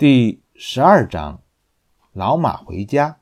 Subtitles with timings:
[0.00, 1.42] 第十二章，
[2.14, 3.18] 老马回家。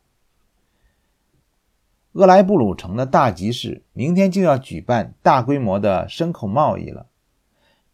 [2.12, 7.06] 厄莱布鲁城的大集市明天就要举办大规模的牲口贸易了，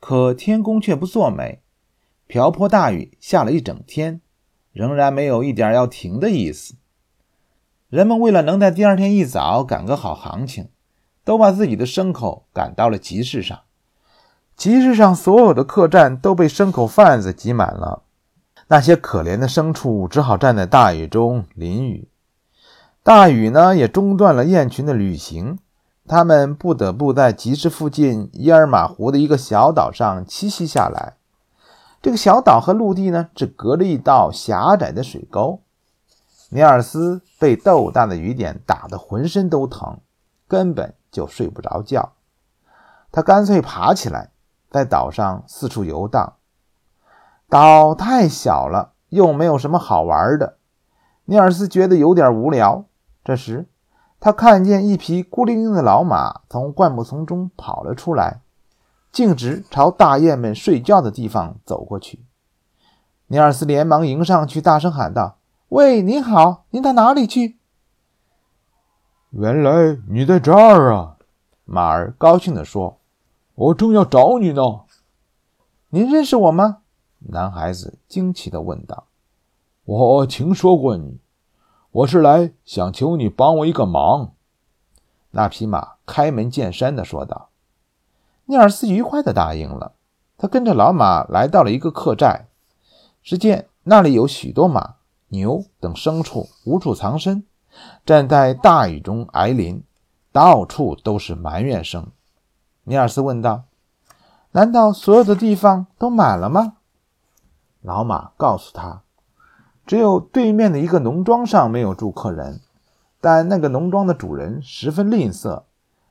[0.01, 1.63] 可天公却不作美，
[2.27, 4.21] 瓢泼大雨下了一整天，
[4.71, 6.75] 仍然没有一点要停的意思。
[7.89, 10.69] 人们为了能在第二天一早赶个好行情，
[11.25, 13.63] 都把自己的牲口赶到了集市上。
[14.55, 18.03] 集市上所有的客栈都被牲口贩子挤满了。
[18.69, 22.09] 那些可怜的牲畜只好站在大雨中淋雨，
[23.03, 25.59] 大雨呢也中断了雁群的旅行，
[26.09, 31.17] 他们不得不在集市附近伊尔马湖的一个小岛上栖息下来。
[32.01, 35.61] 这个小岛和陆地呢只隔着一道狭窄的水沟。
[36.51, 39.99] 尼尔斯被豆大的雨点打得浑身都疼，
[40.47, 42.13] 根本就睡不着觉。
[43.11, 44.31] 他干脆爬起来，
[44.71, 46.35] 在岛上四处游荡。
[47.55, 50.57] 岛太小了，又没有什么好玩的。
[51.27, 52.87] 尼尔斯觉得有点无聊。
[53.23, 53.69] 这时，
[54.19, 58.41] 他看见一匹孤零零的老马从灌木丛中跑了出来，
[59.13, 62.25] 径直朝大雁们睡觉的地方走过去。
[63.29, 65.39] 尼尔斯连忙迎上去，大声喊道
[65.71, 67.61] ：“喂，您好，您到哪里去
[69.31, 71.19] ？”“原来你在这儿啊！”
[71.65, 72.99] 马儿高兴地说
[73.55, 74.61] ，“我正要找你呢。
[75.91, 76.79] ”“您认识我吗？”
[77.29, 79.05] 男孩子惊奇地问道
[79.85, 81.19] ：“我听说过你，
[81.91, 84.33] 我是来想求你帮我一个忙。”
[85.33, 87.49] 那匹马开门见山地说道。
[88.47, 89.93] 尼尔斯愉快地答应了。
[90.37, 92.49] 他跟着老马来到了一个客栈，
[93.23, 94.97] 只见那里有许多马、
[95.29, 97.47] 牛等牲畜无处藏身，
[98.05, 99.83] 站在大雨中挨淋，
[100.31, 102.09] 到处都是埋怨声。
[102.83, 103.63] 尼尔斯问道
[104.53, 106.77] ：“难道所有的地方都满了吗？”
[107.85, 109.03] 老马告诉他，
[109.85, 112.61] 只有对面的一个农庄上没有住客人，
[113.21, 115.65] 但那个农庄的主人十分吝啬，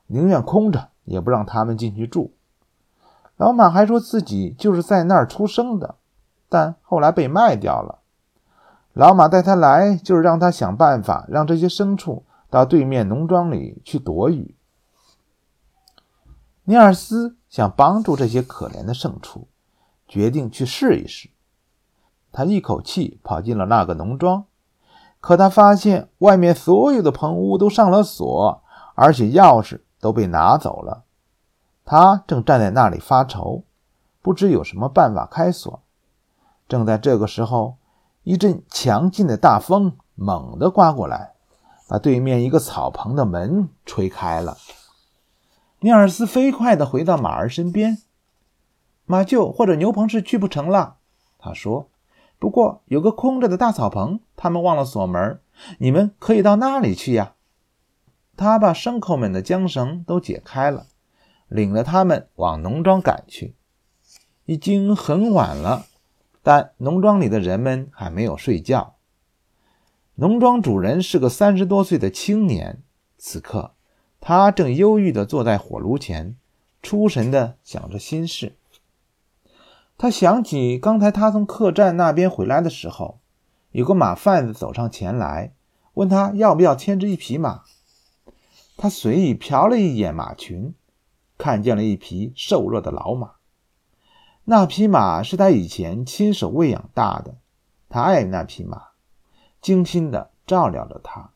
[0.06, 2.36] 宁愿空着也不让他们进去住。
[3.38, 5.96] 老马还说自己就是在那儿出生的，
[6.48, 8.02] 但后来被卖掉了。
[8.94, 14.56] 老马带他来，就是让他想办法让这些牲畜到对面农庄里去躲雨。
[16.66, 19.48] 尼尔斯想帮助这些可怜的牲畜，
[20.08, 21.32] 决定去试一试。
[22.34, 24.46] 他一口气跑进了那个农庄，
[25.22, 28.64] 可他发现外面所有的棚屋都上了锁，
[28.96, 31.04] 而且钥匙都被拿走了。
[31.86, 33.64] 他正站在那里发愁，
[34.24, 35.82] 不知有什么办法开锁。
[36.68, 37.76] 正在这个时候，
[38.24, 41.34] 一阵强劲的大风猛地刮过来，
[41.88, 44.58] 把对面一个草棚的门吹开了。
[45.82, 48.00] 尼尔斯飞快地回到马儿身边
[49.06, 50.96] ，“马厩或者牛棚是去不成了。”
[51.38, 51.88] 他说。
[52.40, 55.40] 不过有个空着的大草棚，他们忘了锁门，
[55.78, 57.36] 你们可以到那里去呀。
[58.36, 60.88] 他把牲口们的缰绳都解开了，
[61.48, 63.56] 领着他们往农庄赶去。
[64.46, 65.86] 已经很晚了，
[66.42, 68.96] 但农庄里的人们还没有睡觉。
[70.16, 72.84] 农庄主人是个三十多岁的青年，
[73.18, 73.72] 此刻
[74.20, 76.36] 他正忧郁地坐在火炉前，
[76.82, 78.58] 出神地想着心事。
[80.04, 83.22] 他想起刚才他从客栈那边回来的时候，
[83.72, 85.54] 有个马贩子走上前来，
[85.94, 87.62] 问他要不要牵着一匹马。
[88.76, 90.76] 他随意瞟了一眼马群，
[91.38, 93.36] 看见了一匹瘦弱的老马。
[94.44, 97.38] 那匹马是他以前亲手喂养大的，
[97.88, 98.88] 他爱那匹马，
[99.62, 101.30] 精心地照料着它。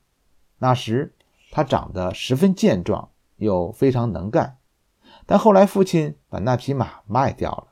[0.58, 1.14] 那时
[1.52, 4.58] 它长得十分健壮，又非常能干，
[5.26, 7.68] 但后来父亲把那匹马卖掉了。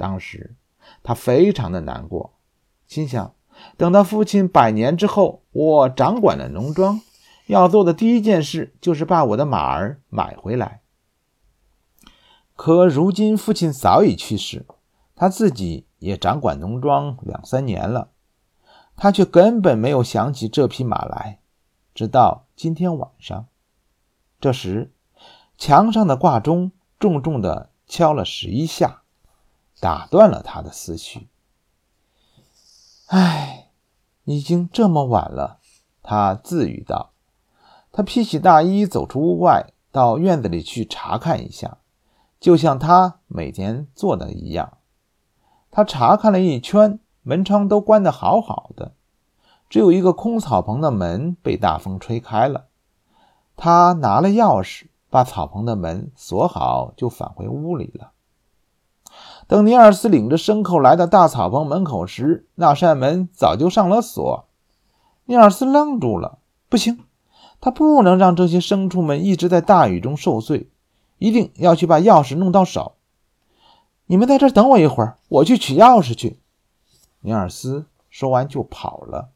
[0.00, 0.56] 当时
[1.02, 2.32] 他非常的难过，
[2.86, 3.34] 心想：
[3.76, 7.02] 等到父亲百年之后，我掌管了农庄，
[7.48, 10.80] 要做的第一件事就是把我的马儿买回来。
[12.56, 14.64] 可如今父亲早已去世，
[15.14, 18.08] 他自己也掌管农庄两三年了，
[18.96, 21.40] 他却根本没有想起这匹马来，
[21.94, 23.46] 直到今天晚上。
[24.40, 24.94] 这时，
[25.58, 28.99] 墙上的挂钟重重地敲了十一下。
[29.80, 31.28] 打断了他的思绪。
[33.06, 33.70] 唉，
[34.24, 35.58] 已经这么晚了，
[36.02, 37.10] 他自语道。
[37.90, 41.78] 他披起大衣，走出屋外，到院子里去查看一下，
[42.38, 44.78] 就像他每天做的一样。
[45.72, 48.92] 他查看了一圈，门窗都关得好好的，
[49.68, 52.66] 只有一个空草棚的门被大风吹开了。
[53.56, 58.12] 他拿了钥匙，把草棚的门锁好，就返回屋里了。
[59.50, 64.46] 等尼尔斯领着牲口来到大草棚门口时，那扇门早就上了锁。
[65.24, 66.38] 尼尔斯愣住了，
[66.68, 67.00] 不行，
[67.60, 70.70] 他不能让这些牲畜们一直在大雨中受罪，
[71.18, 72.92] 一定要去把钥匙弄到手。
[74.06, 76.38] 你们在这等我一会儿，我去取钥匙去。
[77.22, 79.30] 尼尔斯说完就跑了。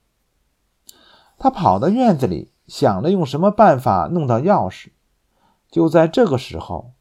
[1.39, 4.91] 他跑到院子里，想着用什么办法弄到钥匙。
[5.73, 6.93] 就在这个时候，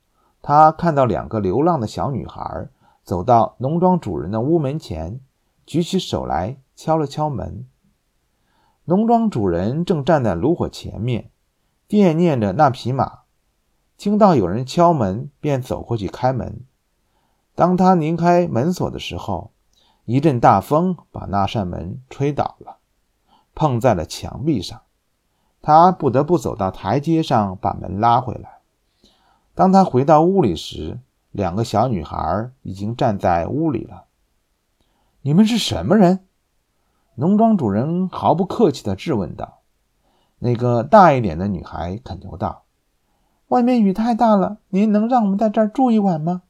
[0.41, 2.69] 他看到两个流浪的小女孩
[3.03, 5.19] 走到农庄主人的屋门前，
[5.65, 7.65] 举起手来敲了敲门。
[8.85, 11.29] 农庄主人正站在炉火前面，
[11.87, 13.19] 惦念着那匹马。
[13.97, 16.61] 听到有人敲门，便走过去开门。
[17.55, 19.51] 当他拧开门锁的时候，
[20.05, 22.77] 一阵大风把那扇门吹倒了，
[23.53, 24.81] 碰在了墙壁上。
[25.61, 28.59] 他不得不走到台阶上，把门拉回来。
[29.55, 30.99] 当他回到屋里时，
[31.33, 34.05] 两个小女孩已经站在屋里了。
[35.21, 36.25] “你们是什么人？”
[37.15, 39.59] 农庄主人毫不客气地质问道。
[40.39, 42.65] 那个大一点的女孩恳求道
[43.49, 46.43] ：“外面雨太大了，您能让我们在这儿住一晚吗？”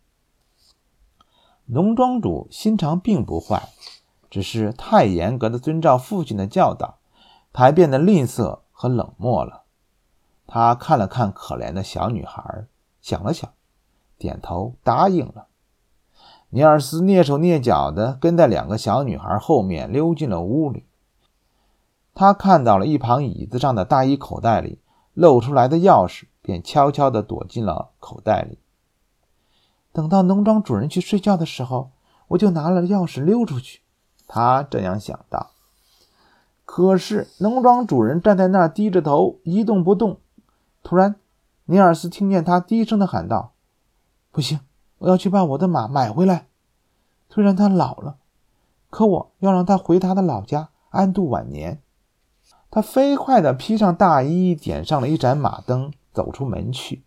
[1.65, 3.69] 农庄主心肠并不坏，
[4.29, 6.99] 只是太严格的遵照父亲的教导，
[7.53, 9.63] 才变得吝啬和冷漠了。
[10.45, 12.67] 他看了看可怜的小女孩。
[13.01, 13.51] 想了想，
[14.23, 15.47] 点头答应了。
[16.49, 20.85] 尼尔斯蹑手蹑脚地跟在两个小女孩后面溜进了屋里。
[22.13, 24.79] 他看到了一旁椅子上的大衣口袋里
[25.13, 28.57] 露出来的钥匙，便悄悄地躲进了口袋里。
[29.91, 31.89] 等到农庄主人去睡觉的时候，
[32.29, 33.81] 我就拿了钥匙溜出去。
[34.25, 35.49] 他这样想到。
[36.65, 40.19] 可是农庄主人站在那儿，低着头一动不动。
[40.81, 41.15] 突然，
[41.65, 43.52] 尼尔斯听见他低声的喊道
[44.33, 44.59] ：“不行，
[44.97, 46.47] 我要去把我的马买回来。
[47.29, 48.17] 虽然他老了，
[48.89, 51.79] 可我要让他回他的老家安度晚年。”
[52.71, 57.03] 他飞快地披上大衣，点上了一盏马灯，走出门去。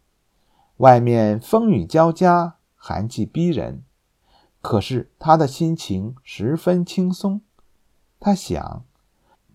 [0.77, 3.83] 外面风雨交加，寒气逼人，
[4.63, 7.41] 可是他的心情十分轻松。
[8.21, 8.85] 他想：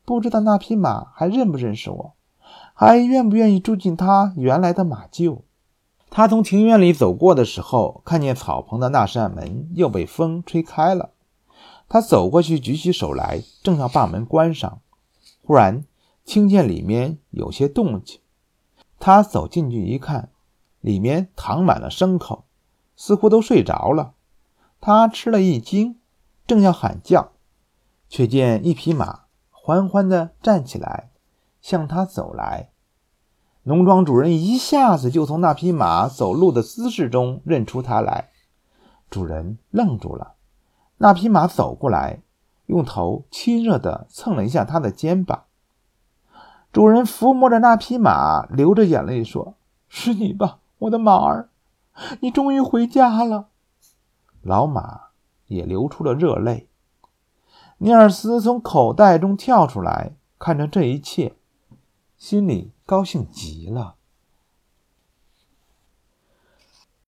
[0.03, 2.13] 不知道那匹马还认不认识我？
[2.73, 5.43] 还愿不愿意住进他原来的马厩？
[6.13, 11.11] 他从庭院里走过的时候，看见草棚的那扇门又被风吹开了。
[11.87, 14.81] 他走过去，举起手来，正要把门关上，
[15.41, 15.85] 忽然
[16.25, 18.19] 听见里面有些动静。
[18.99, 20.29] 他走进去一看，
[20.81, 22.43] 里面躺满了牲口，
[22.97, 24.13] 似乎都睡着了。
[24.81, 25.97] 他吃了一惊，
[26.45, 27.31] 正要喊叫，
[28.09, 31.09] 却见一匹马缓缓地站起来。
[31.61, 32.70] 向他走来，
[33.63, 38.29] 农庄主人一下子就从那匹马走路的姿势中认出他来。
[39.09, 40.33] 主人愣住了。
[40.97, 42.21] 那匹马走过来，
[42.67, 45.43] 用头亲热地蹭了一下他的肩膀。
[46.71, 49.55] 主人抚摸着那匹马，流着眼泪说
[49.89, 51.49] ：“是你吧，我的马儿，
[52.21, 53.47] 你终于回家了。”
[54.41, 55.01] 老马
[55.47, 56.67] 也流出了热泪。
[57.79, 61.35] 尼尔斯从口袋中跳出来，看着这一切。
[62.17, 64.00] 心里高兴极了。